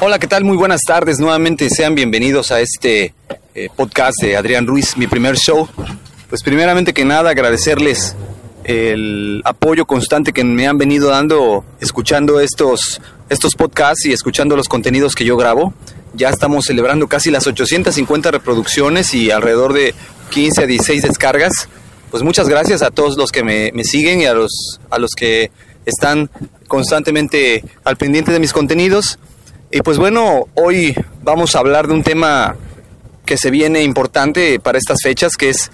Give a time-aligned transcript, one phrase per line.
[0.00, 0.42] Hola, ¿qué tal?
[0.44, 1.20] Muy buenas tardes.
[1.20, 3.14] Nuevamente sean bienvenidos a este
[3.54, 5.68] eh, podcast de Adrián Ruiz, mi primer show.
[6.28, 8.16] Pues primeramente que nada agradecerles
[8.64, 14.68] el apoyo constante que me han venido dando escuchando estos, estos podcasts y escuchando los
[14.68, 15.72] contenidos que yo grabo.
[16.14, 19.94] Ya estamos celebrando casi las 850 reproducciones y alrededor de
[20.30, 21.68] 15 a 16 descargas.
[22.10, 25.12] Pues muchas gracias a todos los que me, me siguen y a los, a los
[25.16, 25.50] que
[25.86, 26.30] están
[26.68, 29.18] constantemente al pendiente de mis contenidos.
[29.70, 32.56] Y pues bueno, hoy vamos a hablar de un tema
[33.24, 35.70] que se viene importante para estas fechas, que es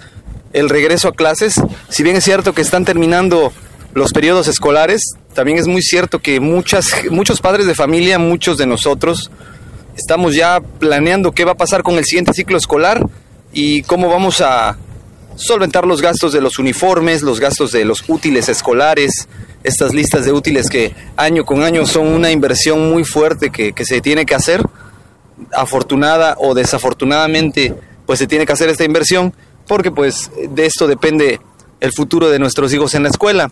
[0.53, 1.55] el regreso a clases.
[1.89, 3.51] Si bien es cierto que están terminando
[3.93, 8.65] los periodos escolares, también es muy cierto que muchas, muchos padres de familia, muchos de
[8.65, 9.31] nosotros,
[9.95, 13.05] estamos ya planeando qué va a pasar con el siguiente ciclo escolar
[13.53, 14.77] y cómo vamos a
[15.35, 19.27] solventar los gastos de los uniformes, los gastos de los útiles escolares,
[19.63, 24.01] estas listas de útiles que año con año son una inversión muy fuerte que, se
[24.01, 24.61] tiene que hacer.
[25.53, 27.73] Afortunada o desafortunadamente,
[28.05, 29.33] pues se tiene que hacer esta inversión
[29.67, 31.39] porque pues de esto depende
[31.79, 33.51] el futuro de nuestros hijos en la escuela.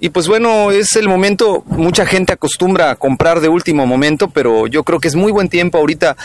[0.00, 4.66] Y pues bueno, es el momento, mucha gente acostumbra a comprar de último momento, pero
[4.66, 6.16] yo creo que es muy buen tiempo ahorita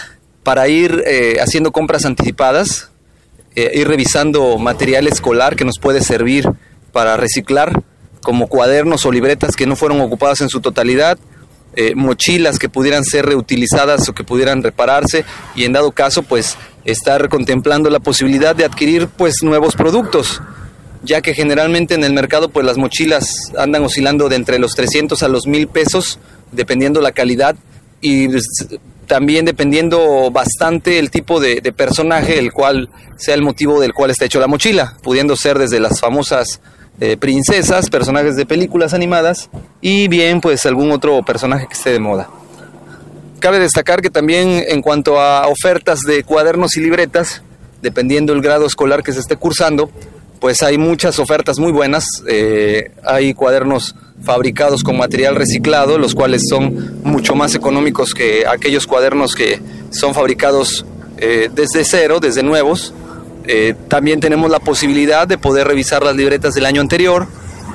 [0.43, 2.89] para ir eh, haciendo compras anticipadas,
[3.55, 6.49] eh, ir revisando material escolar que nos puede servir
[6.93, 7.83] para reciclar
[8.25, 11.19] como cuadernos o libretas que no fueron ocupadas en su totalidad,
[11.75, 15.25] eh, mochilas que pudieran ser reutilizadas o que pudieran repararse
[15.55, 20.41] y en dado caso pues estar contemplando la posibilidad de adquirir pues nuevos productos
[21.03, 25.21] ya que generalmente en el mercado pues las mochilas andan oscilando de entre los 300
[25.21, 26.17] a los 1000 pesos
[26.51, 27.55] dependiendo la calidad
[28.01, 28.47] y pues,
[29.05, 34.09] también dependiendo bastante el tipo de, de, personaje el cual sea el motivo del cual
[34.09, 36.61] está hecho la mochila pudiendo ser desde las famosas
[36.99, 39.49] eh, princesas, personajes de películas animadas
[39.81, 42.29] y bien pues algún otro personaje que esté de moda.
[43.39, 47.43] Cabe destacar que también en cuanto a ofertas de cuadernos y libretas,
[47.81, 49.91] dependiendo el grado escolar que se esté cursando,
[50.39, 52.05] pues hay muchas ofertas muy buenas.
[52.27, 58.87] Eh, hay cuadernos fabricados con material reciclado, los cuales son mucho más económicos que aquellos
[58.87, 59.59] cuadernos que
[59.91, 60.85] son fabricados
[61.17, 62.93] eh, desde cero, desde nuevos.
[63.47, 67.27] Eh, también tenemos la posibilidad de poder revisar las libretas del año anterior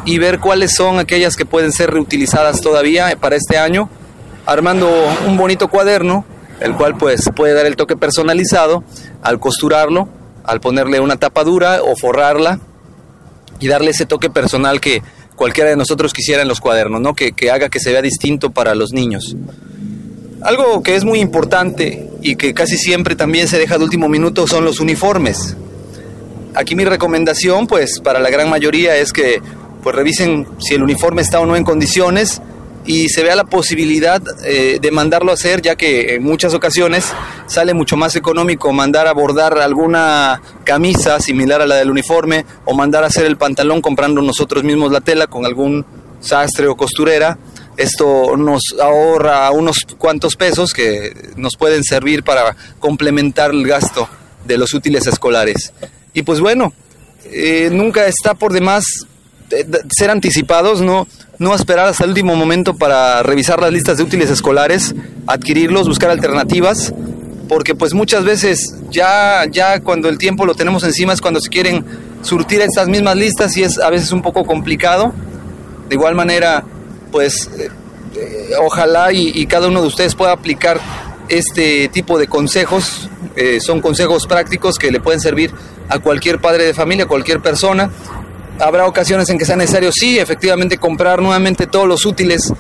[0.05, 3.89] y ver cuáles son aquellas que pueden ser reutilizadas todavía para este año,
[4.47, 4.91] armando
[5.27, 6.25] un bonito cuaderno,
[6.61, 8.83] el cual pues puede dar el toque personalizado
[9.23, 10.09] al costurarlo,
[10.45, 12.59] al ponerle una tapa dura o forrarla
[13.61, 15.03] y darle ese toque personal que
[15.37, 17.15] cualquiera de nosotros quisiera en los cuadernos, ¿no?
[17.15, 19.37] que, que haga que se vea distinto para los niños.
[20.43, 24.47] Algo que es muy importante y que casi siempre también se deja de último minuto
[24.47, 25.57] son los uniformes.
[26.55, 29.43] Aquí mi recomendación, pues para la gran mayoría es que
[29.83, 32.41] pues revisen si el uniforme está o no en condiciones
[32.87, 37.13] y se vea la posibilidad eh, de mandarlo a hacer, ya que en muchas ocasiones
[37.47, 42.75] sale mucho más económico mandar a bordar alguna camisa similar a la del uniforme o
[42.75, 45.85] mandar a hacer el pantalón comprando nosotros mismos la tela con algún
[46.21, 47.39] sastre o costurera
[47.77, 54.09] esto nos ahorra unos cuantos pesos que nos pueden servir para complementar el gasto
[54.45, 55.73] de los útiles escolares.
[56.13, 56.73] Y pues bueno,
[57.25, 58.85] eh, nunca está por demás
[59.51, 61.07] eh, ser anticipados, ¿no?
[61.41, 64.95] no esperar hasta el último momento para revisar las listas de útiles escolares,
[65.27, 66.93] adquirirlos, buscar alternativas,
[67.49, 71.49] porque pues muchas veces ya, ya cuando el tiempo lo tenemos encima es cuando se
[71.49, 71.83] quieren
[72.21, 75.15] surtir estas mismas listas y es a veces un poco complicado.
[75.89, 76.63] De igual manera,
[77.11, 77.69] pues eh,
[78.17, 80.81] eh, ojalá y, cada uno de ustedes pueda aplicar
[81.29, 83.09] este tipo de consejos.
[83.37, 85.53] Eh, son consejos prácticos que le pueden servir
[85.89, 87.91] a cualquier padre de familia, a cualquier persona.
[88.59, 92.53] Habrá ocasiones en que sea necesario, sí, efectivamente, comprar nuevamente todos los útiles,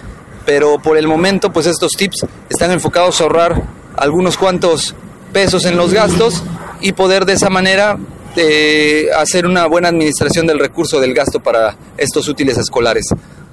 [0.46, 3.62] pero por el momento, pues estos tips están enfocados a ahorrar
[3.96, 4.94] algunos cuantos
[5.32, 6.42] pesos en los gastos
[6.80, 7.98] y poder de esa manera
[9.18, 13.08] hacer una buena administración del recurso del gasto para estos útiles escolares.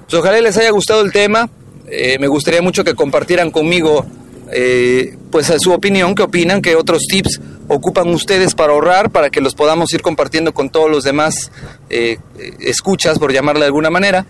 [0.08, 1.50] Pues ojalá les haya gustado el tema.
[1.90, 4.06] Eh, me gustaría mucho que compartieran conmigo
[4.54, 9.42] eh, pues su opinión, qué opinan, qué otros tips ocupan ustedes para ahorrar, para que
[9.42, 11.52] los podamos ir compartiendo con todos los demás
[11.90, 12.20] eh,
[12.62, 14.26] escuchas, por llamarle de alguna manera.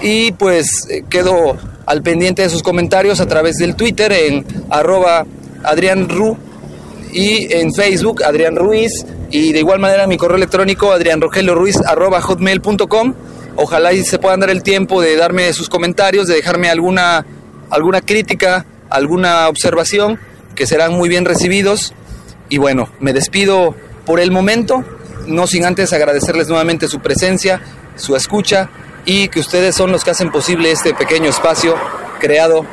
[0.00, 5.26] Y pues quedo al pendiente de sus comentarios a través del Twitter en arroba
[5.64, 6.36] Adrián Ru
[7.12, 8.92] y en Facebook Adrián Ruiz
[9.32, 13.14] y de igual manera mi correo electrónico adrianrogelioruiz hotmail.com
[13.60, 17.26] Ojalá y se puedan dar el tiempo de darme sus comentarios, de dejarme alguna,
[17.70, 20.20] alguna crítica, alguna observación,
[20.54, 21.92] que serán muy bien recibidos.
[22.48, 23.74] Y bueno, me despido
[24.06, 24.84] por el momento,
[25.26, 27.60] no sin antes agradecerles nuevamente su presencia,
[27.96, 28.70] su escucha
[29.04, 31.74] y que ustedes son los que hacen posible este pequeño espacio
[32.20, 32.64] creado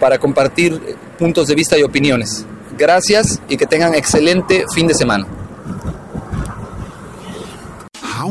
[0.00, 0.80] para compartir
[1.18, 2.46] puntos de vista y opiniones.
[2.78, 5.26] Gracias y que tengan excelente fin de semana.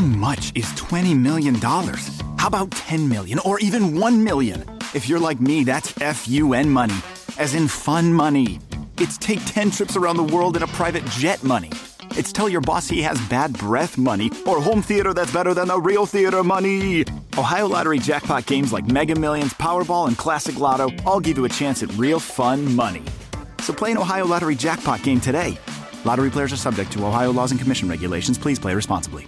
[0.10, 1.54] Much is $20 million?
[1.54, 4.64] How about 10 million or even 1 million?
[4.96, 6.96] If you're like me, that's FUN money,
[7.38, 8.60] as in fun money.
[8.98, 11.70] It's take 10 trips around the world in a private jet money.
[12.18, 15.68] It's tell your boss he has bad breath money or home theater that's better than
[15.68, 17.06] the real theater money.
[17.38, 21.50] Ohio Lottery jackpot games like Mega Millions, Powerball, and Classic Lotto all give you a
[21.50, 23.04] chance at real fun money.
[23.60, 25.56] So play an Ohio Lottery jackpot game today.
[26.04, 28.40] Lottery players are subject to Ohio laws and commission regulations.
[28.40, 29.28] Please play responsibly.